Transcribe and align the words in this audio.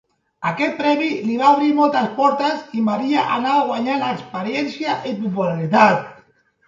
Aquest 0.51 0.71
premi 0.77 1.09
li 1.25 1.35
va 1.41 1.51
obrir 1.57 1.67
moltes 1.81 2.09
portes 2.15 2.63
i 2.79 2.85
Maria 2.87 3.25
anava 3.35 3.67
guanyant 3.69 4.07
experiència 4.09 4.97
i 5.13 5.17
popularitat. 5.23 6.09